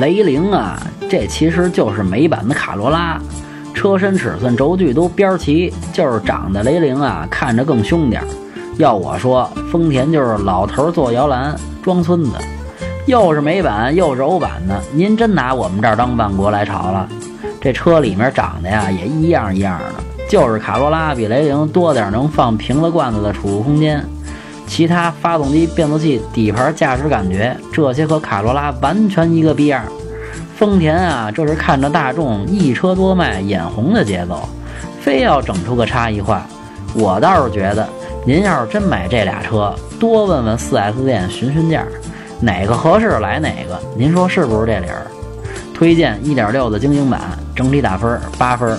[0.00, 3.20] 雷凌啊，这其实就是美版的卡罗拉，
[3.74, 8.28] 车身尺寸、轴距都边儿齐，就是长得雷凌啊，看着更凶点儿。
[8.78, 12.30] 要我说，丰田就是老头坐摇篮装孙子，
[13.06, 17.06] 又是美版又是欧版的，您真拿我们这儿当万国来朝了？
[17.60, 24.02] 这车里面长得呀也一样一样的，就是卡罗拉比雷凌多点能放瓶子罐子的储物空间，
[24.66, 29.84] 其他发动机、变速器、底盘、驾驶感觉这些和卡罗拉完全一个逼样。
[30.56, 34.48] 丰田啊，这是看着大众一车多卖眼红的节奏，
[35.00, 36.46] 非要整出个差异化。
[36.94, 37.88] 我倒是觉得。
[38.24, 41.84] 您要是真买这俩车，多问问 4S 店询询价，
[42.40, 43.76] 哪个合适来哪个。
[43.96, 45.08] 您说是不是这理儿？
[45.74, 47.20] 推荐1.6的精英版，
[47.52, 48.78] 整体打分八分。